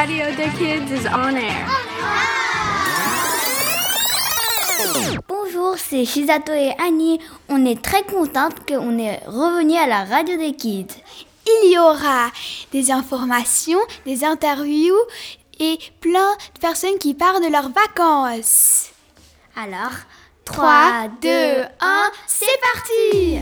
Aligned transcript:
Radio 0.00 0.24
des 0.34 0.48
Kids 0.56 0.94
is 0.94 1.06
on 1.12 1.36
air. 1.36 1.66
Bonjour, 5.28 5.76
c'est 5.76 6.06
Shizato 6.06 6.54
et 6.54 6.74
Annie. 6.82 7.20
On 7.50 7.66
est 7.66 7.82
très 7.82 8.02
contente 8.04 8.66
qu'on 8.66 8.98
est 8.98 9.20
revenu 9.26 9.76
à 9.76 9.86
la 9.86 10.04
radio 10.04 10.38
des 10.38 10.54
kids. 10.54 10.86
Il 11.46 11.72
y 11.72 11.78
aura 11.78 12.30
des 12.72 12.90
informations, 12.90 13.78
des 14.06 14.24
interviews 14.24 14.96
et 15.58 15.78
plein 16.00 16.34
de 16.54 16.60
personnes 16.60 16.96
qui 16.98 17.12
parlent 17.12 17.44
de 17.44 17.52
leurs 17.52 17.68
vacances. 17.68 18.92
Alors, 19.54 19.92
3, 20.46 21.08
2, 21.20 21.28
1, 21.28 22.10
c'est 22.26 22.46
parti 22.72 23.38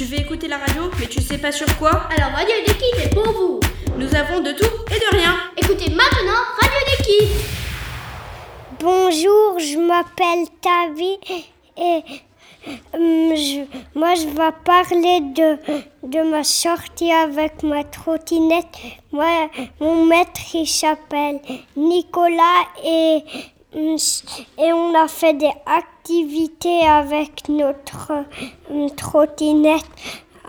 Tu 0.00 0.06
veux 0.06 0.18
écouter 0.18 0.48
la 0.48 0.56
radio, 0.56 0.84
mais 0.98 1.04
tu 1.08 1.20
sais 1.20 1.36
pas 1.36 1.52
sur 1.52 1.66
quoi 1.76 1.90
Alors 2.16 2.30
Radio 2.30 2.54
des 2.66 2.72
Kids 2.72 3.02
est 3.04 3.12
pour 3.12 3.30
vous. 3.34 3.60
Nous 3.98 4.14
avons 4.14 4.40
de 4.40 4.52
tout 4.52 4.64
et 4.90 4.98
de 4.98 5.14
rien. 5.18 5.36
Écoutez 5.58 5.90
maintenant 5.90 6.40
Radio 6.58 6.78
des 6.96 7.04
Kids. 7.04 7.28
Bonjour, 8.80 9.58
je 9.58 9.76
m'appelle 9.76 10.46
Tavi 10.62 11.18
et 11.76 12.02
je- 12.94 13.66
moi 13.94 14.14
je 14.14 14.26
vais 14.26 14.52
parler 14.64 15.20
de, 15.20 15.58
de 16.08 16.30
ma 16.30 16.44
sortie 16.44 17.12
avec 17.12 17.62
ma 17.62 17.84
trottinette. 17.84 18.78
Moi, 19.12 19.50
mon 19.80 20.06
maître 20.06 20.40
il 20.54 20.66
s'appelle 20.66 21.40
Nicolas 21.76 22.64
et, 22.86 23.18
hum, 23.74 23.96
et 24.64 24.72
on 24.72 24.94
a 24.94 25.08
fait 25.08 25.34
des 25.34 25.50
activités 26.10 26.82
avec 26.88 27.48
notre 27.48 28.24
hum, 28.68 28.90
trottinette. 28.96 29.84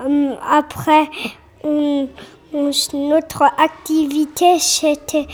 Hum, 0.04 0.36
après, 0.50 1.08
hum, 1.64 2.08
notre 2.94 3.44
activité 3.44 4.58
c'était 4.58 5.28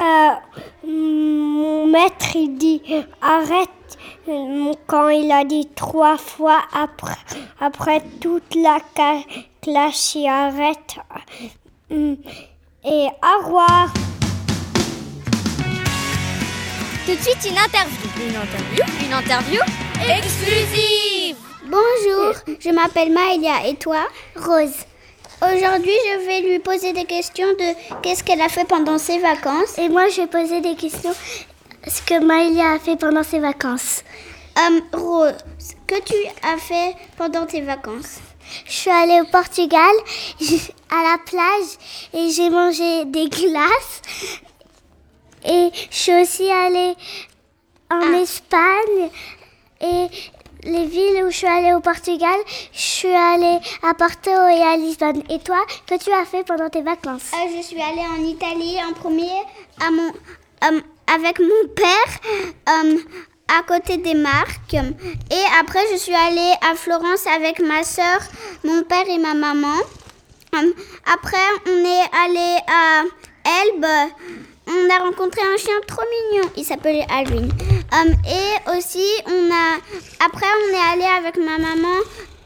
euh, 0.00 0.86
mon 0.86 1.86
maître, 1.86 2.36
il 2.36 2.58
dit 2.58 2.82
arrête 3.22 3.70
euh, 4.28 4.72
quand 4.86 5.08
il 5.08 5.32
a 5.32 5.44
dit 5.44 5.66
trois 5.74 6.18
fois 6.18 6.58
après, 6.74 7.16
après 7.58 8.02
toute 8.20 8.54
la 8.54 8.80
classe, 9.62 10.14
il 10.14 10.28
arrête. 10.28 10.96
Euh, 11.90 12.16
Et 12.84 13.08
au 13.22 13.44
revoir. 13.44 13.88
Tout 17.06 17.14
de 17.14 17.20
suite 17.20 17.48
une 17.48 17.56
interview. 17.56 18.10
Une 18.18 18.34
interview 18.34 18.84
Une 19.06 19.12
interview 19.12 19.60
exclusive 20.08 21.36
Bonjour, 21.62 22.34
je 22.58 22.70
m'appelle 22.70 23.12
Maëlia 23.12 23.68
et 23.68 23.76
toi 23.76 24.08
Rose. 24.34 24.74
Aujourd'hui, 25.40 25.92
je 25.92 26.26
vais 26.26 26.40
lui 26.40 26.58
poser 26.58 26.92
des 26.92 27.04
questions 27.04 27.46
de 27.46 28.00
qu'est-ce 28.02 28.24
qu'elle 28.24 28.40
a 28.40 28.48
fait 28.48 28.64
pendant 28.64 28.98
ses 28.98 29.20
vacances. 29.20 29.78
Et 29.78 29.88
moi, 29.88 30.08
je 30.08 30.22
vais 30.22 30.26
poser 30.26 30.60
des 30.60 30.74
questions. 30.74 31.14
Ce 31.86 32.02
que 32.02 32.18
Maëlia 32.24 32.72
a 32.72 32.78
fait 32.80 32.96
pendant 32.96 33.22
ses 33.22 33.38
vacances. 33.38 34.02
Euh, 34.58 34.80
Rose, 34.92 35.34
que 35.86 36.02
tu 36.02 36.14
as 36.42 36.58
fait 36.58 36.96
pendant 37.16 37.46
tes 37.46 37.60
vacances? 37.60 38.18
Je 38.64 38.72
suis 38.72 38.90
allée 38.90 39.20
au 39.20 39.26
Portugal, 39.26 39.94
à 40.90 41.02
la 41.04 41.18
plage, 41.24 41.78
et 42.14 42.30
j'ai 42.30 42.50
mangé 42.50 43.04
des 43.04 43.28
glaces. 43.28 44.02
Et 45.46 45.70
je 45.90 45.96
suis 45.96 46.22
aussi 46.22 46.50
allée 46.50 46.94
en 47.90 48.12
Espagne. 48.14 49.10
Et 49.80 50.06
les 50.64 50.86
villes 50.86 51.24
où 51.24 51.30
je 51.30 51.36
suis 51.36 51.46
allée 51.46 51.72
au 51.74 51.80
Portugal, 51.80 52.36
je 52.72 52.80
suis 52.80 53.14
allée 53.14 53.58
à 53.82 53.94
Porto 53.94 54.30
et 54.30 54.62
à 54.62 54.76
Lisbonne. 54.76 55.22
Et 55.30 55.38
toi, 55.38 55.64
que 55.86 55.96
tu 56.02 56.10
as 56.12 56.24
fait 56.24 56.44
pendant 56.44 56.68
tes 56.68 56.82
vacances? 56.82 57.30
Euh, 57.34 57.56
Je 57.56 57.62
suis 57.62 57.80
allée 57.80 58.06
en 58.18 58.22
Italie 58.24 58.78
en 58.88 58.92
premier 58.92 59.30
à 59.80 59.90
mon, 59.90 60.08
euh, 60.08 60.80
avec 61.14 61.38
mon 61.38 61.68
père 61.74 62.12
euh, 62.68 62.98
à 63.56 63.62
côté 63.62 63.98
des 63.98 64.14
marques. 64.14 64.74
Et 64.74 65.44
après, 65.60 65.84
je 65.92 65.96
suis 65.98 66.14
allée 66.14 66.52
à 66.68 66.74
Florence 66.74 67.26
avec 67.26 67.60
ma 67.60 67.84
soeur, 67.84 68.18
mon 68.64 68.82
père 68.82 69.08
et 69.08 69.18
ma 69.18 69.34
maman. 69.34 69.76
Après, 71.12 71.36
on 71.66 71.84
est 71.84 72.08
allé 72.24 72.56
à 72.66 73.02
Elbe. 73.62 74.10
On 74.68 74.90
a 74.90 74.98
rencontré 75.04 75.40
un 75.42 75.56
chien 75.56 75.74
trop 75.86 76.02
mignon. 76.32 76.50
Il 76.56 76.64
s'appelait 76.64 77.06
Alvin. 77.10 77.48
Euh, 77.48 78.12
et 78.28 78.76
aussi, 78.76 79.06
on 79.26 79.50
a. 79.52 80.24
Après, 80.24 80.46
on 80.46 80.74
est 80.74 80.92
allé 80.92 81.04
avec 81.18 81.36
ma 81.36 81.58
maman 81.58 81.98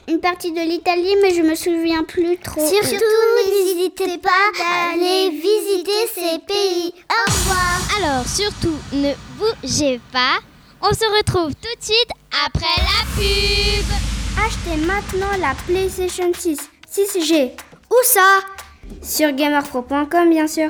une 0.08 0.20
partie 0.20 0.50
de 0.53 0.60
l'Italie, 0.60 1.14
mais 1.22 1.34
je 1.34 1.42
me 1.42 1.54
souviens 1.54 2.03
plus 2.04 2.36
trop. 2.38 2.66
Surtout, 2.66 3.04
n'hésitez 3.47 4.19
pas 4.19 4.31
d'aller 4.58 5.31
visiter 5.31 6.06
ces 6.14 6.38
pays. 6.41 6.92
Au 7.08 7.31
revoir. 7.31 7.81
Alors 7.97 8.26
surtout, 8.26 8.76
ne 8.92 9.12
bougez 9.38 10.00
pas. 10.12 10.38
On 10.82 10.92
se 10.92 11.04
retrouve 11.16 11.52
tout 11.54 11.76
de 11.78 11.84
suite 11.84 12.10
après 12.44 12.76
la 12.78 13.04
pub. 13.14 13.87
Achetez 14.44 14.84
maintenant 14.84 15.31
la 15.38 15.54
PlayStation 15.66 16.32
6 16.37 16.58
6G. 16.91 17.52
Où 17.91 17.94
ça? 18.02 18.41
Sur 19.02 19.32
gamerpro.com 19.32 20.31
bien 20.31 20.48
sûr. 20.48 20.69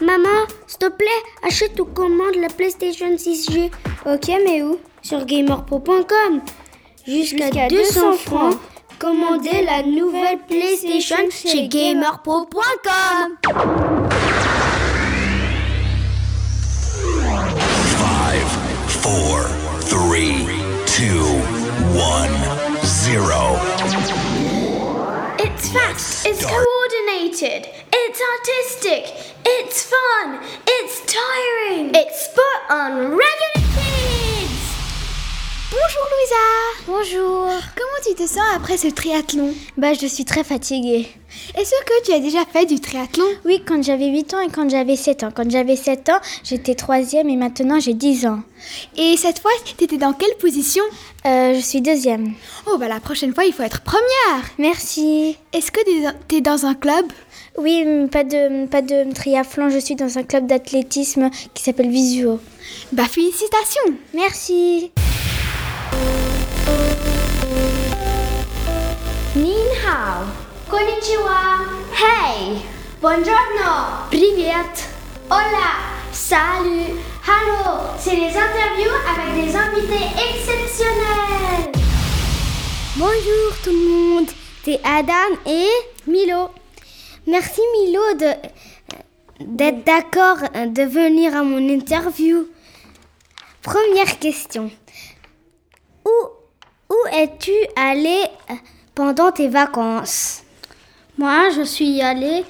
Maman, 0.00 0.46
s'il 0.66 0.78
te 0.78 0.88
plaît, 0.88 1.08
achète 1.42 1.78
ou 1.78 1.84
commande 1.84 2.36
la 2.36 2.48
PlayStation 2.48 3.10
6G. 3.14 3.70
Ok, 4.06 4.28
mais 4.44 4.62
où? 4.62 4.78
Sur 5.02 5.24
gamerpro.com. 5.26 6.40
Jusqu'à 7.06 7.68
200 7.68 8.12
francs. 8.14 8.56
Commandez 8.98 9.62
la 9.62 9.82
nouvelle 9.82 10.38
PlayStation 10.46 11.30
chez 11.30 11.68
gamerpro.com. 11.68 13.36
Five, 17.98 18.48
four, 18.88 19.40
three, 19.82 20.46
two, 20.86 21.24
one, 21.98 22.30
zero. 22.84 23.58
It's 25.38 25.70
fast, 25.70 26.26
it's 26.26 26.44
coordinated, 26.44 27.68
it's 28.08 28.20
artistic, 28.34 29.34
it's 29.44 29.82
fun, 29.84 30.40
it's 30.66 31.02
tiring. 31.04 31.90
It's 31.94 32.30
spot 32.30 32.70
on 32.70 33.10
Radio 33.10 33.52
Kids? 33.74 34.60
Bonjour 35.70 36.06
Louisa. 36.10 36.46
Bonjour. 36.86 37.46
Comment 37.76 38.00
tu 38.06 38.14
te 38.14 38.26
sens 38.26 38.42
après 38.56 38.78
ce 38.78 38.88
triathlon? 38.88 39.54
Bah, 39.76 39.92
je 39.92 40.06
suis 40.06 40.24
très 40.24 40.44
fatiguée. 40.44 41.08
Est-ce 41.56 41.70
que 41.84 42.04
tu 42.04 42.12
as 42.12 42.18
déjà 42.18 42.44
fait 42.44 42.64
du 42.66 42.80
triathlon? 42.80 43.24
Oui, 43.44 43.62
quand 43.64 43.82
j'avais 43.82 44.06
8 44.06 44.34
ans 44.34 44.40
et 44.40 44.50
quand 44.50 44.68
j'avais 44.68 44.96
7 44.96 45.24
ans. 45.24 45.30
Quand 45.34 45.48
j'avais 45.48 45.76
7 45.76 46.08
ans, 46.08 46.20
j'étais 46.42 46.74
troisième 46.74 47.28
et 47.28 47.36
maintenant 47.36 47.78
j'ai 47.80 47.94
10 47.94 48.26
ans. 48.26 48.40
Et 48.96 49.16
cette 49.16 49.38
fois, 49.40 49.50
tu 49.64 49.84
étais 49.84 49.98
dans 49.98 50.12
quelle 50.12 50.34
position? 50.40 50.82
Euh, 51.26 51.54
je 51.54 51.60
suis 51.60 51.82
deuxième. 51.82 52.32
Oh 52.66 52.78
bah 52.78 52.88
la 52.88 52.98
prochaine 52.98 53.34
fois, 53.34 53.44
il 53.44 53.52
faut 53.52 53.62
être 53.62 53.82
première. 53.82 54.44
Merci. 54.58 55.36
Est-ce 55.52 55.70
que 55.70 55.80
tu 56.28 56.36
es 56.36 56.40
dans 56.40 56.66
un 56.66 56.74
club? 56.74 57.06
Oui, 57.62 57.84
pas 58.10 58.24
de, 58.24 58.66
pas 58.68 58.80
de 58.80 59.12
triathlon. 59.12 59.68
Je 59.68 59.78
suis 59.78 59.94
dans 59.94 60.16
un 60.16 60.22
club 60.22 60.46
d'athlétisme 60.46 61.28
qui 61.52 61.62
s'appelle 61.62 61.90
Visuo. 61.90 62.40
Bah, 62.90 63.04
félicitations. 63.04 63.92
Merci. 64.14 64.90
Ninhao 69.36 70.24
Konnichiwa. 70.70 71.66
Hey. 71.92 72.62
Buongiorno. 73.02 74.08
Privet. 74.10 74.88
Hola. 75.28 75.68
Salut. 76.12 76.96
Hallo 77.26 77.80
C'est 77.98 78.16
les 78.16 78.28
interviews 78.28 78.96
avec 79.12 79.34
des 79.34 79.54
invités 79.54 80.06
exceptionnels. 80.16 81.72
Bonjour 82.96 83.52
tout 83.62 83.70
le 83.70 83.90
monde. 83.90 84.28
C'est 84.64 84.80
Adam 84.82 85.36
et 85.46 85.68
Milo. 86.06 86.48
Merci 87.26 87.60
Milo 87.78 88.14
de 88.14 88.32
d'être 89.40 89.84
d'accord 89.84 90.38
de 90.54 90.82
venir 90.82 91.34
à 91.36 91.42
mon 91.42 91.66
interview. 91.68 92.46
Première 93.62 94.18
question. 94.18 94.70
Où, 96.04 96.10
où 96.90 96.96
es-tu 97.12 97.52
allé 97.76 98.22
pendant 98.94 99.32
tes 99.32 99.48
vacances? 99.48 100.42
Moi, 101.16 101.50
je 101.50 101.62
suis 101.62 102.00
allée 102.02 102.44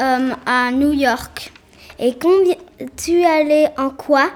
euh, 0.00 0.34
à 0.46 0.70
New 0.70 0.92
York. 0.92 1.52
Et 1.98 2.16
combien 2.18 2.56
tu 2.96 3.20
es 3.20 3.26
allé 3.26 3.68
en 3.76 3.90
quoi? 3.90 4.30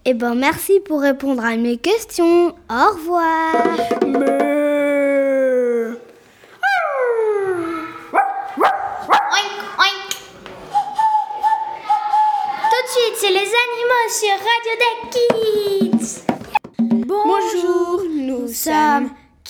Eh 0.05 0.13
ben, 0.13 0.35
merci 0.35 0.79
pour 0.85 1.01
répondre 1.01 1.45
à 1.45 1.55
mes 1.55 1.77
questions. 1.77 2.49
Au 2.69 2.93
revoir. 2.93 4.42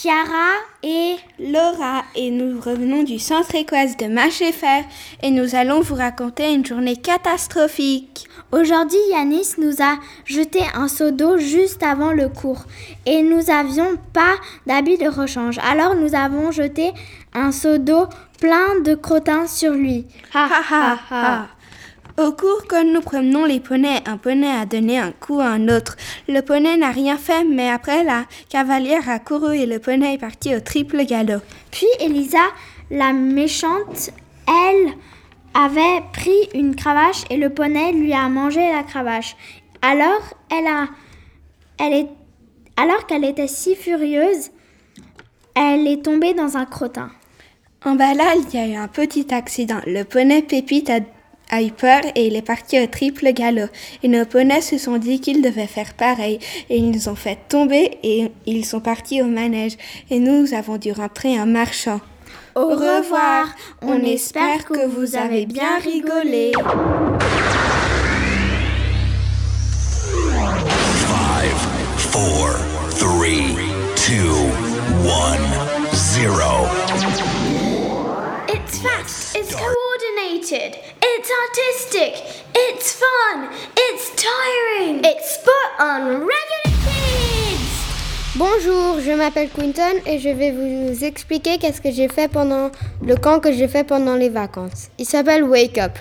Chiara 0.03 0.51
et 0.83 1.15
Laura 1.39 2.03
et 2.13 2.29
nous 2.29 2.59
revenons 2.59 3.03
du 3.03 3.19
centre 3.19 3.55
équestre 3.55 4.03
de 4.03 4.11
Machefer 4.11 4.83
et 5.21 5.31
nous 5.31 5.55
allons 5.55 5.79
vous 5.79 5.95
raconter 5.95 6.53
une 6.53 6.65
journée 6.65 6.97
catastrophique. 6.97 8.27
Aujourd'hui, 8.51 8.97
Yanis 9.11 9.53
nous 9.59 9.81
a 9.81 9.95
jeté 10.25 10.59
un 10.73 10.89
seau 10.89 11.11
d'eau 11.11 11.37
juste 11.37 11.83
avant 11.83 12.11
le 12.11 12.27
cours 12.27 12.65
et 13.05 13.21
nous 13.21 13.49
avions 13.49 13.95
pas 14.11 14.35
d'habit 14.67 14.97
de 14.97 15.07
rechange. 15.07 15.57
Alors 15.59 15.95
nous 15.95 16.15
avons 16.15 16.51
jeté 16.51 16.91
un 17.33 17.53
seau 17.53 17.77
d'eau 17.77 18.07
plein 18.41 18.81
de 18.83 18.95
crottins 18.95 19.47
sur 19.47 19.71
lui. 19.71 20.05
Ha 20.33 20.49
ha 20.51 20.63
ha 20.69 20.99
ha. 21.11 21.47
Au 22.15 22.31
cours, 22.31 22.65
quand 22.69 22.83
nous 22.83 23.01
promenons 23.01 23.45
les 23.45 23.59
poneys, 23.59 24.01
un 24.05 24.17
poney 24.17 24.47
a 24.47 24.67
donné 24.67 24.99
un 24.99 25.11
coup 25.11 25.39
à 25.39 25.45
un 25.47 25.67
autre. 25.67 25.97
Le 26.27 26.41
poney 26.41 26.77
n'a 26.77 26.91
rien 26.91 27.17
fait, 27.17 27.43
mais 27.43 27.67
après, 27.67 28.03
la 28.03 28.25
cavalière 28.49 29.09
a 29.09 29.17
couru 29.17 29.57
et 29.57 29.65
le 29.65 29.79
poney 29.79 30.13
est 30.13 30.19
parti 30.19 30.55
au 30.55 30.59
triple 30.59 31.05
galop. 31.05 31.41
Puis 31.71 31.87
Elisa, 31.99 32.45
la 32.91 33.13
méchante, 33.13 34.11
elle 34.47 34.93
avait 35.55 36.03
pris 36.11 36.49
une 36.53 36.75
cravache 36.75 37.23
et 37.31 37.37
le 37.37 37.49
poney 37.49 37.93
lui 37.93 38.13
a 38.13 38.29
mangé 38.29 38.71
la 38.71 38.83
cravache. 38.83 39.35
Alors, 39.81 40.21
elle 40.51 40.67
a, 40.67 40.89
elle 41.79 41.93
est, 41.93 42.09
alors 42.77 43.07
qu'elle 43.07 43.25
était 43.25 43.47
si 43.47 43.75
furieuse, 43.75 44.51
elle 45.55 45.87
est 45.87 46.03
tombée 46.05 46.35
dans 46.35 46.57
un 46.57 46.65
crottin. 46.65 47.09
En 47.83 47.95
bas 47.95 48.13
là, 48.13 48.35
il 48.35 48.53
y 48.53 48.61
a 48.61 48.67
eu 48.67 48.75
un 48.75 48.87
petit 48.87 49.33
accident. 49.33 49.79
Le 49.87 50.03
poney 50.03 50.43
Pépite 50.43 50.91
a, 50.91 50.99
a 51.53 51.61
eu 51.61 51.71
peur 51.71 52.01
et 52.15 52.25
il 52.27 52.35
est 52.35 52.41
parti 52.41 52.79
au 52.81 52.87
triple 52.87 53.31
galop. 53.31 53.69
Et 54.01 54.07
nos 54.07 54.25
poneys 54.25 54.61
se 54.61 54.77
sont 54.79 54.97
dit 54.97 55.21
qu'ils 55.21 55.41
devaient 55.41 55.67
faire 55.67 55.93
pareil. 55.93 56.39
Et 56.69 56.77
ils 56.77 56.89
nous 56.89 57.07
ont 57.09 57.15
fait 57.15 57.37
tomber 57.47 57.99
et 58.01 58.31
ils 58.47 58.65
sont 58.65 58.79
partis 58.79 59.21
au 59.21 59.25
manège. 59.25 59.77
Et 60.09 60.19
nous 60.19 60.53
avons 60.55 60.77
dû 60.77 60.91
rentrer 60.91 61.39
en 61.39 61.45
marchant. 61.45 62.01
Au 62.55 62.69
revoir. 62.69 63.47
On 63.83 64.01
espère 64.01 64.65
que 64.65 64.85
vous 64.87 65.15
avez 65.15 65.45
bien 65.45 65.77
rigolé. 65.77 66.53
Five, 71.13 71.59
four, 71.97 72.49
three, 72.97 73.55
two, 73.95 74.33
one, 75.05 75.43
zero. 75.93 76.67
It's 78.47 78.79
fast, 78.79 79.35
it's 79.35 79.53
it's 80.51 81.29
artistic, 81.41 82.43
it's 82.53 82.99
fun, 82.99 83.49
it's 83.77 84.11
tiring. 84.15 84.99
It's 85.05 85.35
spot 85.35 85.79
on 85.79 86.19
regular 86.19 86.79
kids. 86.83 88.35
Bonjour, 88.35 88.99
je 88.99 89.11
m'appelle 89.15 89.49
Quinton 89.49 90.01
et 90.05 90.19
je 90.19 90.29
vais 90.29 90.51
vous 90.51 91.03
expliquer 91.05 91.59
qu'est-ce 91.59 91.79
que 91.79 91.91
j'ai 91.91 92.09
fait 92.09 92.27
pendant 92.27 92.71
le 93.01 93.15
camp 93.15 93.39
que 93.39 93.53
j'ai 93.53 93.69
fait 93.69 93.85
pendant 93.85 94.15
les 94.15 94.29
vacances. 94.29 94.89
Il 94.97 95.05
s'appelle 95.05 95.43
Wake 95.43 95.77
Up. 95.77 95.93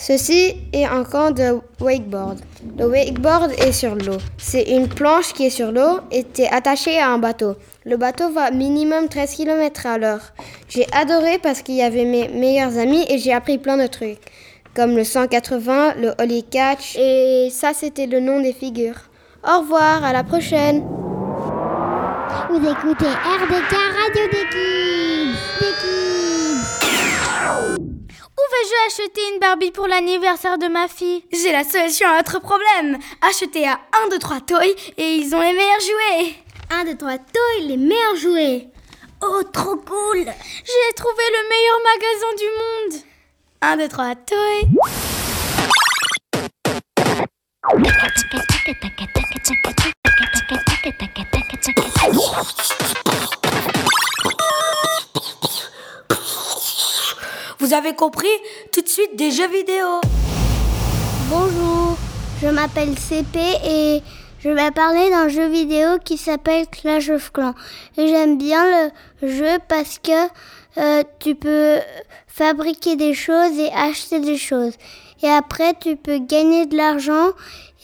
Ceci 0.00 0.54
est 0.72 0.84
un 0.84 1.02
camp 1.02 1.32
de 1.32 1.58
wakeboard. 1.80 2.38
Le 2.78 2.86
wakeboard 2.86 3.50
est 3.58 3.72
sur 3.72 3.96
l'eau. 3.96 4.18
C'est 4.36 4.62
une 4.62 4.88
planche 4.88 5.32
qui 5.32 5.46
est 5.46 5.50
sur 5.50 5.72
l'eau 5.72 5.98
et 6.12 6.22
tu 6.22 6.42
es 6.42 6.48
attaché 6.48 7.00
à 7.00 7.08
un 7.10 7.18
bateau. 7.18 7.56
Le 7.84 7.96
bateau 7.96 8.30
va 8.30 8.52
minimum 8.52 9.08
13 9.08 9.34
km 9.34 9.86
à 9.86 9.98
l'heure. 9.98 10.32
J'ai 10.68 10.86
adoré 10.92 11.38
parce 11.38 11.62
qu'il 11.62 11.74
y 11.74 11.82
avait 11.82 12.04
mes 12.04 12.28
meilleurs 12.28 12.78
amis 12.78 13.06
et 13.08 13.18
j'ai 13.18 13.32
appris 13.32 13.58
plein 13.58 13.76
de 13.76 13.88
trucs. 13.88 14.20
Comme 14.76 14.94
le 14.94 15.02
180, 15.02 15.94
le 16.00 16.14
Holy 16.20 16.44
Catch 16.44 16.96
et 16.96 17.48
ça 17.50 17.72
c'était 17.74 18.06
le 18.06 18.20
nom 18.20 18.40
des 18.40 18.52
figures. 18.52 19.10
Au 19.42 19.62
revoir, 19.62 20.04
à 20.04 20.12
la 20.12 20.22
prochaine. 20.22 20.86
Vous 22.50 22.56
écoutez 22.56 23.04
RDK 23.04 23.72
Radio 23.72 24.24
des 24.30 25.17
Où 28.38 28.40
vais-je 28.52 28.86
acheter 28.86 29.20
une 29.34 29.40
Barbie 29.40 29.72
pour 29.72 29.88
l'anniversaire 29.88 30.58
de 30.58 30.68
ma 30.68 30.86
fille 30.86 31.24
J'ai 31.32 31.50
la 31.50 31.64
solution 31.64 32.08
à 32.08 32.18
votre 32.18 32.38
problème. 32.40 32.96
Achetez 33.20 33.66
à 33.66 33.80
1, 34.06 34.10
2, 34.10 34.18
3 34.20 34.40
Toys 34.42 34.76
et 34.96 35.16
ils 35.16 35.34
ont 35.34 35.40
les 35.40 35.52
meilleurs 35.52 35.80
jouets. 35.80 36.34
1, 36.70 36.84
2, 36.84 36.96
3, 36.96 37.18
Toy, 37.18 37.66
les 37.66 37.76
meilleurs 37.76 38.14
jouets. 38.14 38.68
Oh, 39.22 39.42
trop 39.52 39.74
cool. 39.74 40.24
J'ai 40.24 40.94
trouvé 40.94 41.22
le 41.32 41.48
meilleur 41.48 41.80
magasin 41.82 42.32
du 42.38 42.46
monde 42.60 43.02
1, 43.60 43.76
2, 43.76 43.88
3 43.88 44.14
Toys. 44.14 44.68
Vous 57.68 57.74
avez 57.74 57.92
compris 57.92 58.26
Tout 58.72 58.80
de 58.80 58.88
suite 58.88 59.14
des 59.14 59.30
jeux 59.30 59.50
vidéo. 59.50 60.00
Bonjour, 61.28 61.98
je 62.40 62.48
m'appelle 62.48 62.98
CP 62.98 63.38
et 63.62 64.02
je 64.40 64.48
vais 64.48 64.70
parler 64.70 65.10
d'un 65.10 65.28
jeu 65.28 65.48
vidéo 65.48 65.98
qui 66.02 66.16
s'appelle 66.16 66.66
Clash 66.68 67.10
of 67.10 67.30
Clans. 67.30 67.52
Et 67.98 68.08
j'aime 68.08 68.38
bien 68.38 68.90
le 69.20 69.28
jeu 69.28 69.58
parce 69.68 69.98
que 69.98 70.28
euh, 70.78 71.02
tu 71.18 71.34
peux 71.34 71.76
fabriquer 72.26 72.96
des 72.96 73.12
choses 73.12 73.58
et 73.58 73.70
acheter 73.74 74.20
des 74.20 74.38
choses. 74.38 74.72
Et 75.22 75.28
après, 75.28 75.74
tu 75.78 75.96
peux 75.96 76.20
gagner 76.20 76.64
de 76.64 76.74
l'argent. 76.74 77.32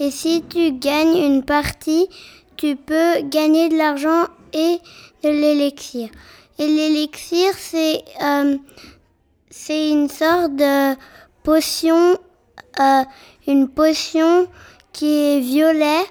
Et 0.00 0.10
si 0.10 0.42
tu 0.48 0.72
gagnes 0.72 1.18
une 1.18 1.42
partie, 1.42 2.08
tu 2.56 2.76
peux 2.76 3.20
gagner 3.24 3.68
de 3.68 3.76
l'argent 3.76 4.28
et 4.54 4.78
de 5.22 5.28
l'élixir. 5.28 6.08
Et 6.58 6.68
l'élixir, 6.68 7.50
c'est 7.58 8.02
euh, 8.22 8.56
c'est 9.56 9.88
une 9.88 10.08
sorte 10.08 10.56
de 10.56 10.96
potion, 11.44 12.18
euh, 12.80 13.04
une 13.46 13.68
potion 13.68 14.48
qui 14.92 15.06
est 15.06 15.40
violet 15.40 16.02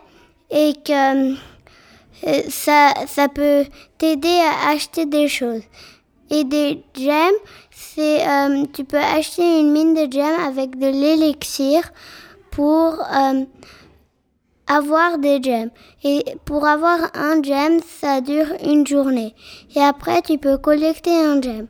et 0.49 0.73
que 0.73 1.33
euh, 1.33 2.41
ça, 2.47 2.93
ça 3.05 3.27
peut 3.27 3.65
t'aider 3.97 4.39
à 4.39 4.69
acheter 4.71 5.05
des 5.05 5.27
choses. 5.27 5.61
Et 6.31 6.45
des 6.45 6.83
gemmes, 6.97 7.39
c'est 7.69 8.25
euh, 8.25 8.63
tu 8.73 8.85
peux 8.85 8.97
acheter 8.97 9.59
une 9.59 9.71
mine 9.73 9.93
de 9.93 10.11
gemmes 10.11 10.45
avec 10.47 10.79
de 10.79 10.87
l'élixir 10.87 11.91
pour 12.49 12.97
avoir 14.67 15.17
des 15.17 15.43
gemmes. 15.43 15.69
Et 16.05 16.23
pour 16.45 16.65
avoir 16.65 17.11
un 17.13 17.43
gemme, 17.43 17.81
ça 17.99 18.21
dure 18.21 18.47
une 18.63 18.87
journée. 18.87 19.35
Et 19.75 19.81
après, 19.81 20.21
tu 20.21 20.37
peux 20.37 20.57
collecter 20.57 21.13
un 21.13 21.41
gemme. 21.41 21.67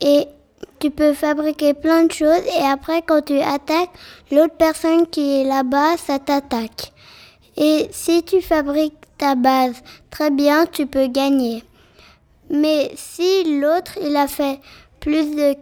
Et 0.00 0.28
tu 0.78 0.90
peux 0.90 1.14
fabriquer 1.14 1.74
plein 1.74 2.04
de 2.04 2.12
choses. 2.12 2.42
Et 2.58 2.64
après, 2.64 3.02
quand 3.02 3.22
tu 3.24 3.40
attaques, 3.40 3.90
l'autre 4.30 4.54
personne 4.56 5.06
qui 5.06 5.40
est 5.40 5.44
là-bas, 5.44 5.96
ça 5.96 6.18
t'attaque. 6.18 6.92
Et 7.56 7.88
si 7.90 8.22
tu 8.22 8.40
fabriques 8.40 8.94
ta 9.18 9.34
base 9.34 9.82
très 10.10 10.30
bien, 10.30 10.66
tu 10.66 10.86
peux 10.86 11.08
gagner. 11.08 11.64
Mais 12.50 12.92
si 12.94 13.60
l'autre, 13.60 13.98
il 14.02 14.16
a 14.16 14.28
fait 14.28 14.60
plus 15.00 15.34
de... 15.34 15.56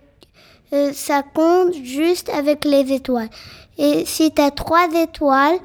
euh, 0.73 0.93
ça 0.93 1.23
compte 1.23 1.75
juste 1.75 2.29
avec 2.29 2.65
les 2.65 2.93
étoiles. 2.93 3.31
Et 3.79 4.05
si 4.05 4.33
tu 4.33 4.43
as 4.43 4.51
trois 4.51 4.89
étoiles, 4.95 5.59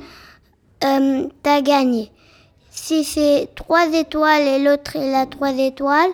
euh, 0.83 1.27
tu 1.43 1.49
as 1.49 1.61
gagné. 1.61 2.11
Si 2.71 3.03
c'est 3.03 3.49
trois 3.55 3.87
étoiles 3.93 4.47
et 4.47 4.59
l'autre, 4.59 4.95
il 4.95 5.13
a 5.13 5.25
trois 5.25 5.51
étoiles, 5.51 6.11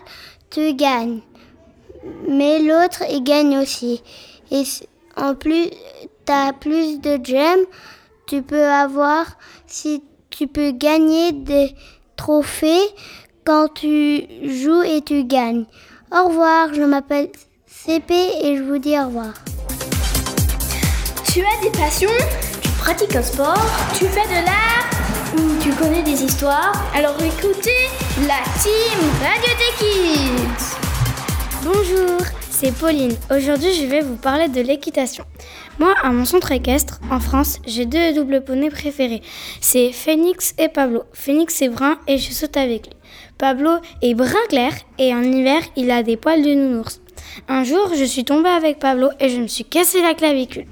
tu 0.50 0.74
gagnes. 0.74 1.20
Mais 2.28 2.60
l'autre, 2.60 3.02
il 3.10 3.22
gagne 3.22 3.58
aussi. 3.58 4.02
Et 4.50 4.62
en 5.16 5.34
plus, 5.34 5.70
tu 6.26 6.32
as 6.32 6.52
plus 6.52 7.00
de 7.00 7.18
gemmes, 7.24 7.64
tu 8.26 8.42
peux 8.42 8.64
avoir, 8.64 9.26
si 9.66 10.02
tu 10.30 10.46
peux 10.46 10.70
gagner 10.70 11.32
des 11.32 11.74
trophées 12.16 12.86
quand 13.44 13.68
tu 13.74 14.22
joues 14.42 14.82
et 14.82 15.02
tu 15.02 15.24
gagnes. 15.24 15.64
Au 16.12 16.28
revoir, 16.28 16.72
je 16.74 16.82
m'appelle 16.82 17.30
CP 17.66 18.14
et 18.42 18.56
je 18.56 18.62
vous 18.62 18.78
dis 18.78 18.98
au 18.98 19.06
revoir. 19.06 19.32
Tu 21.32 21.40
as 21.40 21.62
des 21.62 21.70
passions 21.70 22.10
Tu 22.62 22.68
pratiques 22.70 23.14
un 23.14 23.22
sport 23.22 23.66
Tu 23.94 24.06
fais 24.06 24.26
de 24.26 24.44
l'art 24.44 24.88
Ou 25.36 25.62
tu 25.62 25.70
connais 25.72 26.02
des 26.02 26.24
histoires 26.24 26.72
Alors 26.94 27.16
écoutez 27.22 27.88
la 28.26 28.40
team 28.60 28.98
Radio 29.22 29.52
des 29.58 29.76
Kids 29.78 30.77
Bonjour, 31.64 32.20
c'est 32.50 32.72
Pauline. 32.72 33.16
Aujourd'hui, 33.34 33.72
je 33.74 33.86
vais 33.86 34.00
vous 34.00 34.14
parler 34.14 34.46
de 34.46 34.60
l'équitation. 34.60 35.24
Moi, 35.80 35.92
à 36.02 36.12
mon 36.12 36.24
centre 36.24 36.52
équestre, 36.52 37.00
en 37.10 37.18
France, 37.18 37.58
j'ai 37.66 37.84
deux 37.84 38.14
doubles 38.14 38.44
poneys 38.44 38.70
préférés. 38.70 39.22
C'est 39.60 39.90
Phoenix 39.90 40.54
et 40.58 40.68
Pablo. 40.68 41.02
Phoenix 41.12 41.60
est 41.62 41.68
brun 41.68 41.98
et 42.06 42.16
je 42.18 42.32
saute 42.32 42.56
avec 42.56 42.86
lui. 42.86 42.94
Pablo 43.38 43.70
est 44.02 44.14
brun 44.14 44.46
clair 44.48 44.72
et 44.98 45.12
en 45.12 45.22
hiver, 45.22 45.60
il 45.74 45.90
a 45.90 46.04
des 46.04 46.16
poils 46.16 46.42
de 46.42 46.54
nounours. 46.54 47.00
Un 47.48 47.64
jour, 47.64 47.90
je 47.94 48.04
suis 48.04 48.24
tombée 48.24 48.48
avec 48.48 48.78
Pablo 48.78 49.08
et 49.20 49.28
je 49.28 49.40
me 49.40 49.46
suis 49.46 49.64
cassé 49.64 50.02
la 50.02 50.14
clavicule. 50.14 50.66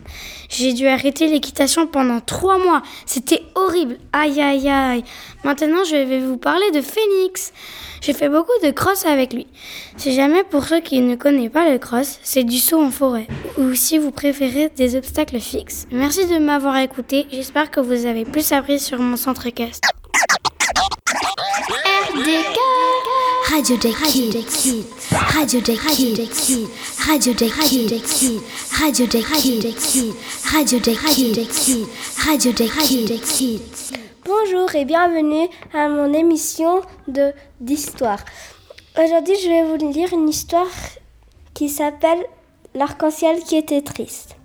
J'ai 0.48 0.72
dû 0.72 0.86
arrêter 0.86 1.26
l'équitation 1.26 1.86
pendant 1.86 2.20
trois 2.20 2.58
mois. 2.58 2.82
C'était 3.06 3.42
horrible. 3.54 3.98
Aïe, 4.12 4.40
aïe, 4.40 4.68
aïe. 4.68 5.04
Maintenant, 5.44 5.84
je 5.84 5.96
vais 5.96 6.20
vous 6.20 6.36
parler 6.36 6.70
de 6.72 6.80
Phoenix. 6.80 7.52
J'ai 8.00 8.12
fait 8.12 8.28
beaucoup 8.28 8.52
de 8.62 8.70
cross 8.70 9.06
avec 9.06 9.32
lui. 9.32 9.46
Si 9.96 10.14
jamais 10.14 10.44
pour 10.44 10.64
ceux 10.64 10.80
qui 10.80 11.00
ne 11.00 11.16
connaissent 11.16 11.50
pas 11.50 11.70
le 11.70 11.78
cross, 11.78 12.18
c'est 12.22 12.44
du 12.44 12.58
saut 12.58 12.82
en 12.82 12.90
forêt. 12.90 13.26
Ou 13.58 13.74
si 13.74 13.98
vous 13.98 14.10
préférez 14.10 14.70
des 14.76 14.96
obstacles 14.96 15.40
fixes. 15.40 15.86
Merci 15.90 16.26
de 16.26 16.38
m'avoir 16.38 16.76
écouté. 16.76 17.26
J'espère 17.32 17.70
que 17.70 17.80
vous 17.80 18.06
avez 18.06 18.24
plus 18.24 18.52
appris 18.52 18.78
sur 18.78 18.98
mon 18.98 19.16
centre 19.16 19.46
équestre. 19.46 19.88
RDK 21.38 22.58
Radio 23.50 23.76
des 23.76 23.92
Kids. 24.44 24.86
Radio 25.10 25.60
des 25.60 25.76
Kids. 25.76 26.30
Radio 27.06 27.34
des 27.34 27.50
Kids. 28.00 28.40
Radio 28.72 29.04
des 29.04 29.20
Kids. 29.20 30.14
Radio 30.50 30.78
des 30.78 30.94
Kids. 31.44 31.86
Radio 32.24 32.52
des 32.52 33.18
Kids. 33.18 33.92
Bonjour 34.24 34.74
et 34.74 34.86
bienvenue 34.86 35.48
à 35.74 35.88
mon 35.90 36.10
émission 36.14 36.80
de 37.06 37.34
d'histoire. 37.60 38.24
Aujourd'hui, 38.98 39.36
je 39.42 39.48
vais 39.48 39.64
vous 39.64 39.92
lire 39.92 40.14
une 40.14 40.30
histoire 40.30 40.70
qui 41.52 41.68
s'appelle 41.68 42.24
L'arc-en-ciel 42.74 43.40
qui 43.44 43.56
était 43.56 43.82
triste. 43.82 44.36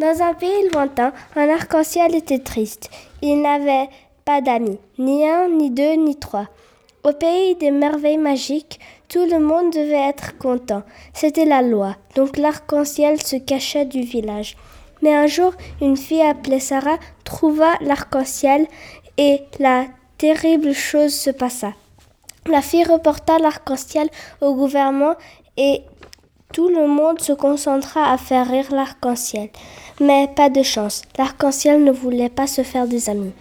Dans 0.00 0.20
un 0.20 0.34
pays 0.34 0.68
lointain, 0.72 1.12
un 1.36 1.48
arc-en-ciel 1.48 2.16
était 2.16 2.40
triste. 2.40 2.90
Il 3.20 3.40
n'avait 3.40 3.88
pas 4.24 4.40
d'amis, 4.40 4.78
ni 4.98 5.26
un, 5.26 5.48
ni 5.48 5.70
deux, 5.70 5.94
ni 5.94 6.16
trois. 6.16 6.46
Au 7.04 7.12
pays 7.12 7.56
des 7.56 7.70
merveilles 7.72 8.18
magiques, 8.18 8.78
tout 9.08 9.26
le 9.26 9.40
monde 9.40 9.72
devait 9.72 10.08
être 10.08 10.38
content. 10.38 10.82
C'était 11.12 11.44
la 11.44 11.62
loi, 11.62 11.96
donc 12.14 12.36
l'arc-en-ciel 12.36 13.20
se 13.20 13.36
cachait 13.36 13.84
du 13.84 14.02
village. 14.02 14.56
Mais 15.02 15.14
un 15.14 15.26
jour, 15.26 15.52
une 15.80 15.96
fille 15.96 16.22
appelée 16.22 16.60
Sarah 16.60 16.98
trouva 17.24 17.72
l'arc-en-ciel 17.80 18.68
et 19.18 19.42
la 19.58 19.86
terrible 20.16 20.72
chose 20.72 21.12
se 21.12 21.30
passa. 21.30 21.72
La 22.46 22.62
fille 22.62 22.84
reporta 22.84 23.38
l'arc-en-ciel 23.38 24.08
au 24.40 24.54
gouvernement 24.54 25.14
et 25.56 25.82
tout 26.52 26.68
le 26.68 26.86
monde 26.86 27.20
se 27.20 27.32
concentra 27.32 28.12
à 28.12 28.18
faire 28.18 28.48
rire 28.48 28.72
l'arc-en-ciel. 28.72 29.50
Mais 30.00 30.28
pas 30.28 30.50
de 30.50 30.62
chance, 30.62 31.02
l'arc-en-ciel 31.18 31.82
ne 31.82 31.90
voulait 31.90 32.28
pas 32.28 32.46
se 32.46 32.62
faire 32.62 32.86
des 32.86 33.10
amis. 33.10 33.32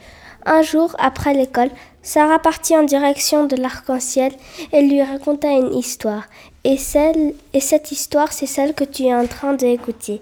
Un 0.45 0.61
jour, 0.61 0.95
après 0.99 1.33
l'école, 1.33 1.69
Sarah 2.01 2.39
partit 2.39 2.75
en 2.75 2.83
direction 2.83 3.45
de 3.45 3.55
l'arc-en-ciel 3.55 4.33
et 4.73 4.81
lui 4.81 5.01
raconta 5.01 5.49
une 5.49 5.73
histoire. 5.73 6.23
Et, 6.63 6.77
celle, 6.77 7.33
et 7.53 7.59
cette 7.59 7.91
histoire, 7.91 8.33
c'est 8.33 8.47
celle 8.47 8.73
que 8.73 8.83
tu 8.83 9.03
es 9.03 9.15
en 9.15 9.27
train 9.27 9.53
d'écouter. 9.53 10.21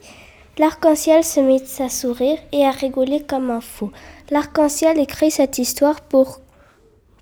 L'arc-en-ciel 0.57 1.23
se 1.23 1.39
mit 1.39 1.63
à 1.79 1.89
sourire 1.89 2.37
et 2.51 2.65
à 2.65 2.71
rigoler 2.71 3.21
comme 3.21 3.49
un 3.49 3.61
fou. 3.61 3.91
L'arc-en-ciel 4.29 4.99
écrit 4.99 5.31
cette 5.31 5.57
histoire 5.57 6.01
pour 6.01 6.39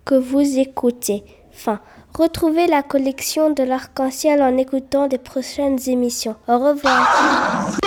que 0.06 0.16
vous 0.16 0.58
écoutez. 0.58 1.24
Fin. 1.52 1.80
Retrouvez 2.18 2.66
la 2.66 2.82
collection 2.82 3.52
de 3.52 3.62
l'arc-en-ciel 3.62 4.42
en 4.42 4.58
écoutant 4.58 5.08
des 5.08 5.20
prochaines 5.20 5.78
émissions. 5.88 6.36
Au 6.48 6.58
revoir. 6.58 7.78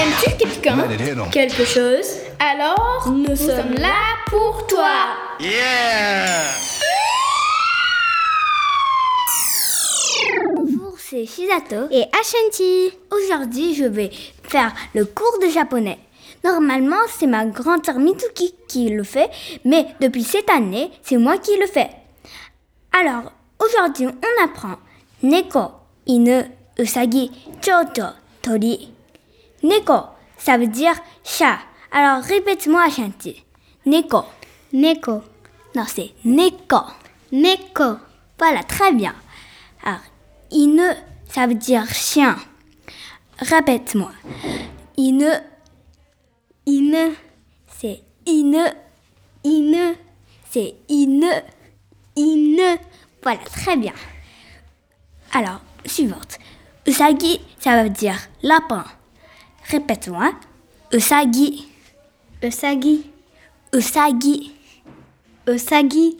Aimes-tu 0.00 0.36
quelqu'un 0.38 0.78
Quelque 1.30 1.62
chose 1.66 2.06
Alors, 2.38 3.06
nous, 3.06 3.36
sommes 3.36 3.74
là 3.74 4.16
pour 4.28 4.66
toi 4.66 4.88
Bonjour, 10.54 10.94
c'est 10.98 11.26
Shizato 11.26 11.88
et 11.90 12.04
Ashanti. 12.18 12.92
Aujourd'hui, 13.10 13.74
je 13.74 13.84
vais 13.84 14.10
faire 14.44 14.72
le 14.94 15.04
cours 15.04 15.38
de 15.42 15.50
japonais. 15.50 15.98
Normalement, 16.44 16.96
c'est 17.18 17.26
ma 17.26 17.44
grande 17.44 17.84
sœur 17.84 17.98
Mitsuki 17.98 18.54
qui 18.68 18.88
le 18.88 19.02
fait, 19.02 19.28
mais 19.66 19.84
depuis 20.00 20.24
cette 20.24 20.48
année, 20.48 20.90
c'est 21.02 21.18
moi 21.18 21.36
qui 21.36 21.58
le 21.58 21.66
fais. 21.66 21.90
Alors, 22.98 23.32
aujourd'hui, 23.58 24.06
on 24.06 24.44
apprend 24.44 24.76
Neko, 25.22 25.72
Inu, 26.06 26.40
Usagi, 26.78 27.30
Choto, 27.60 28.14
Tori. 28.40 28.94
Neko, 29.62 30.00
ça 30.38 30.56
veut 30.56 30.66
dire 30.66 30.94
chat. 31.24 31.58
Alors, 31.92 32.22
répète-moi 32.22 32.82
Ashanti. 32.84 33.44
Neko. 33.86 34.24
Neko. 34.72 35.22
Non, 35.74 35.84
c'est 35.86 36.12
Neko. 36.24 36.82
Neko. 37.32 37.96
Voilà, 38.38 38.62
très 38.64 38.92
bien. 38.92 39.14
Alors, 39.82 40.00
Inu, 40.50 40.88
ça 41.28 41.46
veut 41.46 41.54
dire 41.54 41.86
chien. 41.92 42.36
Répète-moi. 43.38 44.12
Inu. 44.96 45.30
Inu. 46.66 47.14
C'est 47.78 48.02
Inu. 48.26 48.64
Inu. 49.44 49.94
C'est 50.50 50.74
Inu. 50.88 51.30
Inu. 52.16 52.78
Voilà, 53.22 53.40
très 53.44 53.76
bien. 53.76 53.92
Alors, 55.32 55.60
suivante. 55.84 56.38
Usagi, 56.86 57.40
ça 57.58 57.82
veut 57.82 57.90
dire 57.90 58.18
lapin. 58.42 58.84
Répète-moi. 59.68 60.32
Usagi. 60.92 61.68
Usagi. 62.42 63.10
Usagi. 63.72 64.52
Usagi. 65.46 66.18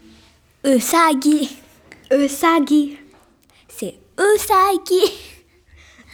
Usagi. 0.64 1.49
Usagi. 2.11 2.99
C'est 3.68 3.94
Usagi. 4.18 5.00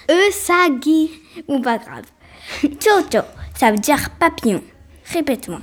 Usagi. 0.09 1.11
Bon, 1.49 1.61
pas 1.61 1.79
grave. 1.79 2.07
Chocho, 2.81 3.23
ça 3.55 3.73
veut 3.73 3.79
dire 3.79 4.11
papillon. 4.19 4.63
Répète-moi. 5.13 5.61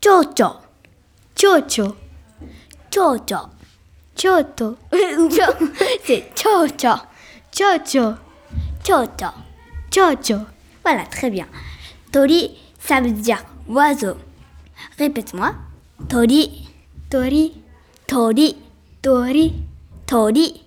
Chocho. 0.00 0.56
Chocho. 1.34 1.96
Chocho. 2.90 3.36
Choto. 4.16 4.76
C'est 6.04 6.24
chocho. 6.34 6.96
Chocho. 7.52 8.14
Chocho. 8.82 9.30
Chocho. 9.90 10.36
Voilà, 10.86 11.02
très 11.06 11.30
bien. 11.30 11.46
Tori, 12.12 12.52
ça 12.78 13.00
veut 13.00 13.10
dire 13.10 13.44
oiseau. 13.68 14.14
Répète-moi. 14.98 15.52
Tori. 16.08 16.68
Tori. 17.10 17.54
Tori. 18.06 18.54
Tori. 19.02 19.52
Tori. 20.06 20.62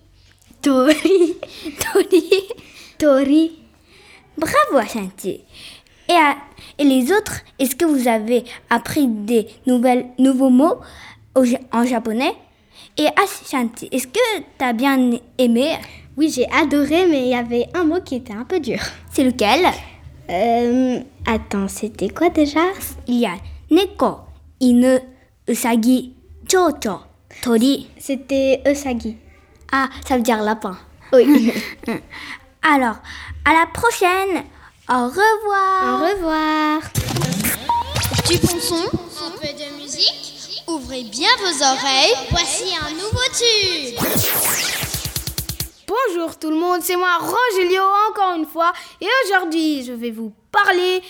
Tori. 0.61 0.97
Tori. 1.79 2.23
Tori. 2.97 3.51
Bravo 4.37 4.77
Ashanti. 4.77 5.39
Et, 6.09 6.11
à- 6.13 6.35
et 6.77 6.83
les 6.83 7.13
autres, 7.13 7.39
est-ce 7.57 7.77
que 7.77 7.85
vous 7.85 8.09
avez 8.09 8.43
appris 8.69 9.07
des 9.07 9.47
nouvelles, 9.67 10.07
nouveaux 10.17 10.49
mots 10.49 10.79
au 11.35 11.45
en 11.71 11.85
japonais? 11.85 12.33
Et 12.97 13.07
Ashanti, 13.15 13.87
est-ce 13.93 14.07
que 14.07 14.19
tu 14.57 14.65
as 14.65 14.73
bien 14.73 15.11
aimé? 15.37 15.77
Oui, 16.17 16.29
j'ai 16.29 16.49
adoré, 16.51 17.05
mais 17.05 17.21
il 17.21 17.29
y 17.29 17.35
avait 17.35 17.67
un 17.73 17.85
mot 17.85 18.01
qui 18.01 18.15
était 18.15 18.33
un 18.33 18.43
peu 18.43 18.59
dur. 18.59 18.79
C'est 19.13 19.23
lequel? 19.23 19.65
Euh, 20.29 20.99
attends, 21.25 21.67
c'était 21.67 22.09
quoi 22.09 22.29
déjà? 22.29 22.65
Il 23.07 23.19
y 23.19 23.25
a 23.25 23.33
neko, 23.71 24.19
inu, 24.59 24.99
usagi, 25.47 26.13
chocho, 26.47 26.99
tori. 27.41 27.89
C'était 27.97 28.61
Usagi. 28.65 29.17
Ah, 29.71 29.89
ça 30.07 30.17
veut 30.17 30.23
dire 30.23 30.41
lapin. 30.41 30.77
Oui. 31.13 31.51
Alors, 32.61 32.97
à 33.45 33.53
la 33.53 33.65
prochaine. 33.73 34.43
Au 34.89 35.05
revoir. 35.07 35.83
Au 35.83 36.05
revoir. 36.05 36.81
Du 38.27 38.37
bon 38.39 38.59
son, 38.59 38.75
un 38.75 39.31
peu 39.39 39.47
de 39.47 39.81
musique. 39.81 40.63
Ouvrez 40.67 41.03
bien 41.03 41.29
vos 41.39 41.63
oreilles. 41.63 42.13
Voici 42.31 42.73
un 42.75 42.91
nouveau 42.91 43.25
tube. 43.33 44.88
Bonjour 45.89 46.37
tout 46.37 46.51
le 46.51 46.55
monde, 46.55 46.81
c'est 46.83 46.95
moi 46.95 47.17
Rogelio 47.17 47.81
encore 48.11 48.35
une 48.35 48.45
fois 48.45 48.73
et 49.01 49.07
aujourd'hui 49.25 49.83
je 49.83 49.91
vais 49.91 50.11
vous 50.11 50.31
parler 50.51 51.01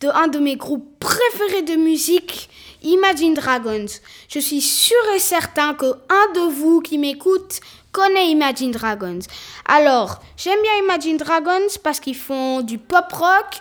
de 0.00 0.06
un 0.06 0.28
de 0.28 0.38
mes 0.38 0.54
groupes 0.54 0.96
préférés 1.00 1.62
de 1.62 1.74
musique, 1.74 2.48
Imagine 2.82 3.34
Dragons. 3.34 3.86
Je 4.28 4.38
suis 4.38 4.60
sûr 4.60 4.96
et 5.12 5.18
certain 5.18 5.74
que 5.74 5.86
un 5.86 6.32
de 6.34 6.52
vous 6.52 6.80
qui 6.80 6.98
m'écoute 6.98 7.58
connaît 7.90 8.28
Imagine 8.28 8.70
Dragons. 8.70 9.18
Alors, 9.66 10.20
j'aime 10.36 10.62
bien 10.62 10.84
Imagine 10.84 11.16
Dragons 11.16 11.74
parce 11.82 11.98
qu'ils 11.98 12.14
font 12.14 12.60
du 12.60 12.78
pop 12.78 13.12
rock 13.12 13.60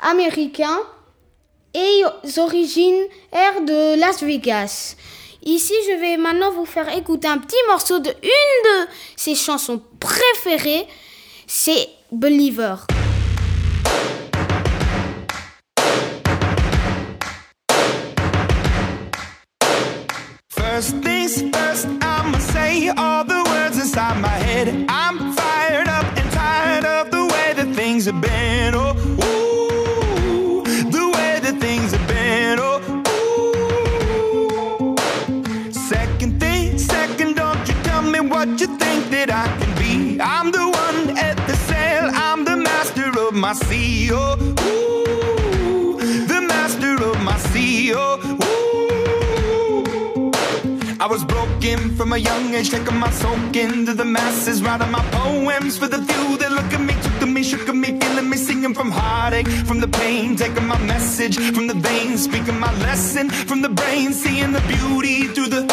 américain 0.00 0.80
et 1.72 2.02
originaires 2.38 3.60
de 3.64 4.00
Las 4.00 4.24
Vegas. 4.24 4.96
Ici, 5.46 5.74
je 5.88 6.00
vais 6.00 6.16
maintenant 6.16 6.50
vous 6.50 6.64
faire 6.64 6.88
écouter 6.92 7.28
un 7.28 7.38
petit 7.38 7.54
morceau 7.68 8.00
de 8.00 8.10
une 8.10 8.62
de 8.64 8.88
ses 9.14 9.36
chansons 9.36 9.80
préférées, 10.00 10.88
c'est 11.46 11.88
Believer. 12.10 12.74
Oh, 44.12 44.36
ooh, 44.38 45.96
the 46.26 46.40
master 46.40 46.94
of 47.02 47.22
my 47.24 47.36
sea. 47.38 47.92
Oh, 47.94 48.18
ooh. 48.22 48.46
I 51.00 51.06
was 51.08 51.24
broken 51.24 51.94
from 51.96 52.12
a 52.12 52.16
young 52.16 52.54
age, 52.54 52.70
taking 52.70 52.96
my 52.96 53.10
soak 53.10 53.56
into 53.56 53.94
the 53.94 54.04
masses, 54.04 54.62
writing 54.62 54.90
my 54.90 55.02
poems 55.10 55.76
for 55.76 55.88
the 55.88 55.98
few 55.98 56.36
that 56.38 56.52
look 56.52 56.72
at 56.72 56.80
me, 56.80 56.94
took 57.02 57.18
to 57.20 57.26
me, 57.26 57.42
shook 57.42 57.68
at 57.68 57.74
me, 57.74 57.98
feeling 58.00 58.28
me, 58.30 58.36
singing 58.36 58.74
from 58.74 58.90
heartache, 58.90 59.48
from 59.48 59.80
the 59.80 59.88
pain, 59.88 60.36
taking 60.36 60.66
my 60.66 60.78
message 60.78 61.36
from 61.54 61.66
the 61.66 61.74
veins, 61.74 62.24
speaking 62.24 62.58
my 62.58 62.72
lesson 62.80 63.28
from 63.30 63.62
the 63.62 63.68
brain, 63.68 64.12
seeing 64.12 64.52
the 64.52 64.60
beauty 64.62 65.28
through 65.28 65.48
the. 65.48 65.66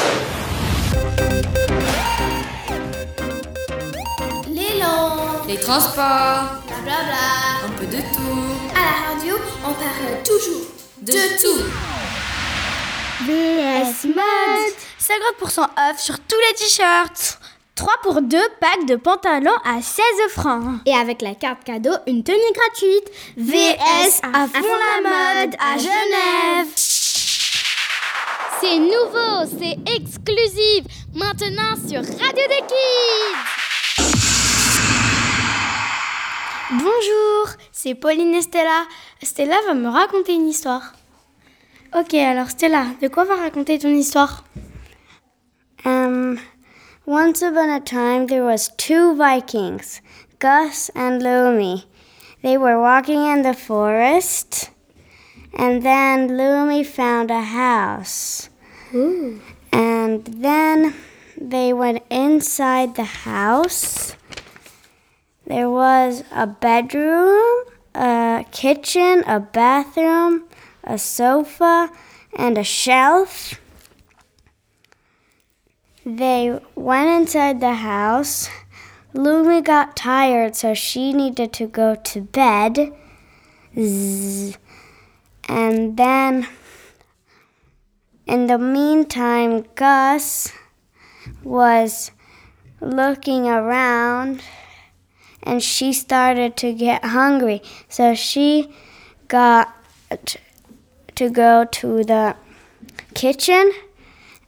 L'élan, 4.50 5.46
Les 5.48 5.58
transports, 5.58 6.63
blablabla. 6.84 7.66
un 7.66 7.70
peu 7.80 7.86
de 7.86 7.98
tout. 7.98 8.76
À 8.76 8.80
la 8.80 9.16
radio, 9.16 9.36
on 9.66 9.74
parle 9.74 10.24
toujours 10.24 10.68
De 11.02 11.42
tout. 11.42 11.64
VS 13.26 14.08
Mode 14.08 14.74
50% 15.00 15.62
off 15.62 16.00
sur 16.00 16.20
tous 16.20 16.36
les 16.50 16.56
t-shirts 16.56 17.40
3 17.76 17.94
pour 18.04 18.22
2 18.22 18.38
packs 18.60 18.86
de 18.86 18.96
pantalons 18.96 19.56
à 19.66 19.82
16 19.82 20.04
francs 20.30 20.80
Et 20.86 20.94
avec 20.94 21.22
la 21.22 21.34
carte 21.36 21.64
cadeau, 21.64 21.94
une 22.06 22.24
tenue 22.24 22.38
gratuite. 22.54 23.12
VS 23.38 24.22
à 24.34 24.48
fond 24.48 24.62
la 24.62 25.02
mode 25.02 25.56
à 25.60 25.78
Genève 25.78 26.68
C'est 28.62 28.78
nouveau, 28.78 29.58
c'est 29.60 29.78
exclusif. 29.96 30.84
Maintenant 31.16 31.76
sur 31.88 32.00
Radio 32.02 32.48
des 32.50 32.64
Kids. 32.68 33.53
Bonjour, 36.72 37.58
c'est 37.74 37.94
Pauline 37.94 38.34
et 38.34 38.42
Stella. 38.42 38.86
Stella 39.22 39.58
va 39.68 39.74
me 39.74 39.90
raconter 39.90 40.34
une 40.34 40.48
histoire. 40.48 40.94
Ok, 41.94 42.14
alors 42.14 42.50
Stella, 42.50 42.86
de 43.02 43.10
quoi 43.10 43.26
va 43.26 43.36
raconter 43.36 43.78
ton 43.80 43.90
histoire? 43.90 44.46
Um, 45.84 46.40
once 47.06 47.42
upon 47.42 47.70
a 47.70 47.82
time, 47.82 48.28
there 48.28 48.46
was 48.46 48.70
two 48.78 49.14
Vikings, 49.16 50.02
Gus 50.40 50.90
and 50.96 51.22
Lumi. 51.22 51.84
They 52.44 52.58
were 52.58 52.80
walking 52.80 53.26
in 53.26 53.42
the 53.42 53.54
forest, 53.54 54.72
and 55.58 55.84
then 55.84 56.30
Lumi 56.30 56.86
found 56.86 57.30
a 57.30 57.42
house. 57.42 58.50
And 59.74 60.24
then 60.42 60.94
they 61.38 61.74
went 61.74 62.04
inside 62.10 62.96
the 62.96 63.04
house. 63.26 64.16
There 65.46 65.70
was 65.70 66.24
a 66.32 66.48
bedroom, 66.48 67.66
a 67.94 68.46
kitchen, 68.52 69.24
a 69.28 69.40
bathroom, 69.40 70.46
a 70.84 70.98
sofa, 70.98 71.92
and 72.36 72.58
a 72.58 72.64
shelf. 72.64 73.60
They 76.06 76.60
went 76.76 77.10
inside 77.10 77.60
the 77.60 77.74
house. 77.74 78.50
Lumi 79.14 79.64
got 79.64 79.96
tired, 79.96 80.56
so 80.56 80.74
she 80.74 81.14
needed 81.14 81.54
to 81.54 81.68
go 81.68 81.96
to 81.96 82.22
bed. 82.22 82.94
Zzz. 83.78 84.58
And 85.50 85.98
then, 85.98 86.48
in 88.26 88.48
the 88.48 88.58
meantime, 88.58 89.66
Gus 89.76 90.52
was 91.44 92.12
looking 92.82 93.48
around 93.48 94.42
and 95.44 95.62
she 95.62 95.94
started 95.94 96.58
to 96.58 96.74
get 96.74 97.04
hungry. 97.04 97.62
So 97.90 98.16
she 98.16 98.74
got 99.28 99.74
to 101.16 101.30
go 101.30 101.66
to 101.66 102.04
the 102.04 102.36
kitchen 103.14 103.72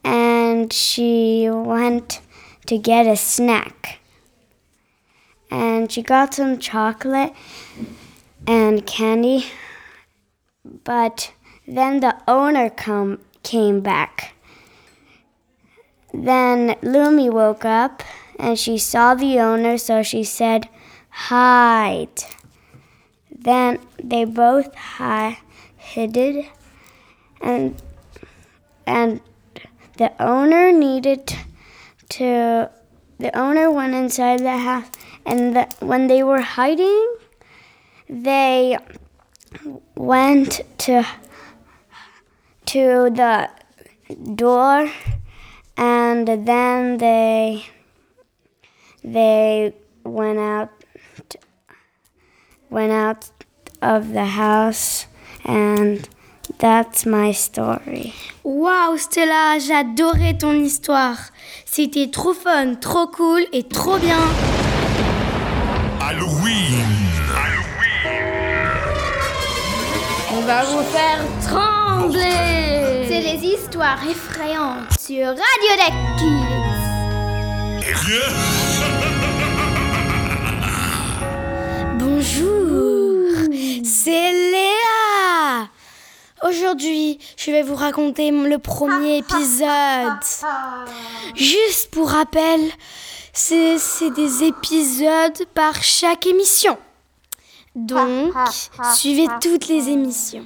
and 0.04 0.72
she 0.72 1.50
went 1.50 2.22
to 2.68 2.78
get 2.78 3.06
a 3.06 3.16
snack. 3.16 4.00
And 5.52 5.92
she 5.92 6.02
got 6.02 6.34
some 6.34 6.58
chocolate 6.58 7.34
and 8.48 8.86
candy, 8.86 9.46
but 10.84 11.32
then 11.68 12.00
the 12.00 12.20
owner 12.28 12.70
come 12.70 13.20
came 13.44 13.82
back. 13.82 14.34
Then 16.14 16.76
Lumi 16.82 17.32
woke 17.32 17.66
up 17.66 18.04
and 18.40 18.58
she 18.58 18.78
saw 18.78 19.16
the 19.16 19.40
owner, 19.40 19.78
so 19.78 20.04
she 20.04 20.24
said, 20.24 20.68
"Hide." 21.30 22.24
Then 23.32 23.80
they 24.04 24.26
both 24.26 24.74
hi- 24.76 25.40
hid, 25.78 26.18
and 27.42 27.82
and 28.86 29.22
the 29.98 30.12
owner 30.22 30.72
needed 30.72 31.34
to 32.10 32.70
the 33.18 33.38
owner 33.38 33.72
went 33.72 33.94
inside 33.94 34.40
the 34.40 34.58
house 34.58 34.90
and 35.26 35.56
the, 35.56 35.68
when 35.80 36.08
they 36.08 36.22
were 36.22 36.42
hiding 36.42 37.16
they 38.10 38.78
went 39.96 40.62
to 40.78 41.06
to 42.66 43.10
the 43.10 43.50
door 44.36 44.92
and 45.78 46.28
then 46.28 46.98
they 46.98 47.66
they 49.04 49.74
went 50.04 50.40
out 50.40 50.70
went 52.76 52.92
out 52.92 53.32
of 53.82 54.12
the 54.12 54.26
house 54.26 55.08
and 55.46 56.10
that's 56.60 57.06
my 57.06 57.32
story. 57.32 58.14
Waouh 58.44 58.98
Stella, 58.98 59.58
j'adorais 59.60 60.38
ton 60.38 60.54
histoire. 60.54 61.18
C'était 61.66 62.12
trop 62.12 62.34
fun, 62.34 62.76
trop 62.76 63.08
cool 63.08 63.46
et 63.54 63.64
trop 63.64 63.98
bien. 63.98 64.20
Halloween. 66.02 66.84
On 70.38 70.42
va 70.42 70.66
vous 70.66 70.84
faire 70.84 71.24
trembler. 71.48 73.06
C'est 73.08 73.22
les 73.22 73.40
histoires 73.54 74.04
effrayantes 74.08 75.00
sur 75.00 75.28
Radio 75.28 75.72
Deck 75.78 75.94
Kids. 76.18 76.76
Bonjour, 82.20 83.28
c'est 83.84 84.32
Léa. 84.32 85.68
Aujourd'hui, 86.48 87.20
je 87.36 87.52
vais 87.52 87.62
vous 87.62 87.76
raconter 87.76 88.32
le 88.32 88.58
premier 88.58 89.18
épisode. 89.28 90.24
Juste 91.36 91.92
pour 91.92 92.10
rappel, 92.10 92.62
c'est 93.34 93.76
des 94.16 94.44
épisodes 94.46 95.46
par 95.54 95.84
chaque 95.84 96.26
émission. 96.26 96.78
Donc, 97.76 98.34
suivez 98.96 99.28
toutes 99.42 99.68
les 99.68 99.90
émissions. 99.90 100.46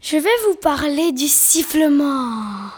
Je 0.00 0.16
vais 0.16 0.36
vous 0.46 0.54
parler 0.54 1.10
du 1.10 1.26
sifflement. 1.26 2.70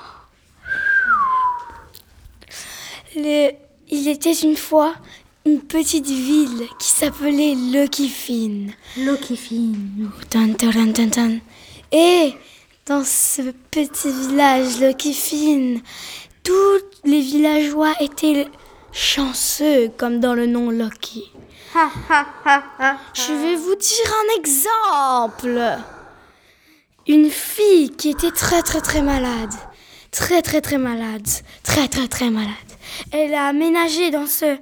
Le- 3.14 3.50
il 3.90 4.08
était 4.08 4.32
une 4.32 4.56
fois 4.56 4.94
une 5.46 5.60
petite 5.60 6.08
ville 6.08 6.66
qui 6.80 6.88
s'appelait 6.88 7.54
Lokifin. 7.72 8.66
Lokifin. 8.98 9.74
Et 11.92 12.34
dans 12.84 13.04
ce 13.04 13.42
petit 13.70 14.10
village 14.10 14.80
Lokifin, 14.80 15.76
tous 16.42 16.80
les 17.04 17.20
villageois 17.20 17.94
étaient 18.00 18.48
chanceux 18.92 19.88
comme 19.96 20.18
dans 20.18 20.34
le 20.34 20.46
nom 20.46 20.70
Loki. 20.70 21.30
Je 23.14 23.32
vais 23.32 23.54
vous 23.54 23.76
dire 23.76 24.12
un 24.20 24.40
exemple. 24.40 25.78
Une 27.06 27.30
fille 27.30 27.90
qui 27.90 28.10
était 28.10 28.32
très 28.32 28.62
très 28.62 28.80
très 28.80 29.02
malade. 29.02 29.52
Très 30.10 30.42
très 30.42 30.60
très 30.60 30.78
malade. 30.78 31.28
Très 31.62 31.86
très 31.86 32.08
très 32.08 32.30
malade. 32.30 32.50
Elle 33.12 33.34
a 33.34 33.46
aménagé 33.46 34.10
dans 34.10 34.26
ce, 34.26 34.56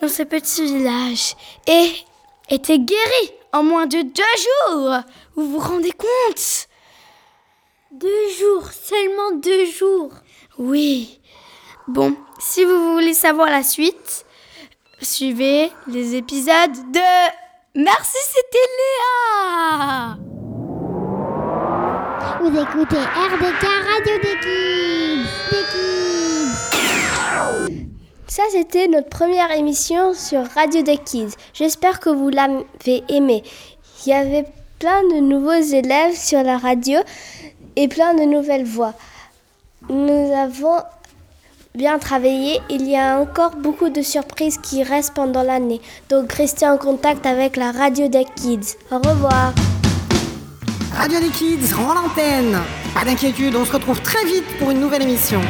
dans 0.00 0.08
ce 0.08 0.22
petit 0.22 0.64
village 0.64 1.36
et 1.66 1.92
était 2.48 2.78
guérie 2.78 3.32
en 3.52 3.62
moins 3.62 3.86
de 3.86 4.02
deux 4.02 4.72
jours. 4.72 4.96
Vous 5.36 5.50
vous 5.52 5.58
rendez 5.58 5.92
compte? 5.92 6.68
Deux 7.92 8.28
jours, 8.38 8.68
seulement 8.72 9.32
deux 9.36 9.66
jours. 9.66 10.12
Oui. 10.58 11.20
Bon, 11.88 12.16
si 12.38 12.64
vous 12.64 12.92
voulez 12.92 13.14
savoir 13.14 13.50
la 13.50 13.62
suite, 13.62 14.24
suivez 15.00 15.70
les 15.86 16.14
épisodes 16.14 16.92
de 16.92 17.30
Merci, 17.74 18.18
c'était 18.32 18.58
Léa 18.78 20.16
Vous 22.40 22.48
écoutez 22.48 22.96
RDK 22.96 23.62
Radio 23.62 24.18
des 24.22 24.79
Ça, 28.30 28.44
c'était 28.52 28.86
notre 28.86 29.08
première 29.08 29.50
émission 29.50 30.14
sur 30.14 30.44
Radio 30.54 30.82
des 30.82 30.98
Kids. 30.98 31.34
J'espère 31.52 31.98
que 31.98 32.10
vous 32.10 32.28
l'avez 32.28 33.02
aimé. 33.08 33.42
Il 34.06 34.10
y 34.10 34.12
avait 34.12 34.44
plein 34.78 35.02
de 35.12 35.18
nouveaux 35.18 35.60
élèves 35.60 36.14
sur 36.14 36.40
la 36.44 36.56
radio 36.56 37.00
et 37.74 37.88
plein 37.88 38.14
de 38.14 38.22
nouvelles 38.22 38.64
voix. 38.64 38.94
Nous 39.88 40.32
avons 40.32 40.76
bien 41.74 41.98
travaillé. 41.98 42.60
Il 42.70 42.88
y 42.88 42.96
a 42.96 43.18
encore 43.18 43.56
beaucoup 43.56 43.88
de 43.88 44.00
surprises 44.00 44.58
qui 44.58 44.84
restent 44.84 45.14
pendant 45.14 45.42
l'année. 45.42 45.80
Donc 46.08 46.32
restez 46.32 46.68
en 46.68 46.78
contact 46.78 47.26
avec 47.26 47.56
la 47.56 47.72
radio 47.72 48.06
des 48.06 48.26
Kids. 48.36 48.76
Au 48.92 48.98
revoir. 48.98 49.52
Radio 50.94 51.18
des 51.18 51.30
Kids 51.30 51.74
rend 51.74 51.94
l'antenne. 51.94 52.60
Pas 52.94 53.04
d'inquiétude, 53.04 53.56
on 53.56 53.64
se 53.64 53.72
retrouve 53.72 54.00
très 54.02 54.24
vite 54.24 54.46
pour 54.60 54.70
une 54.70 54.78
nouvelle 54.78 55.02
émission. 55.02 55.40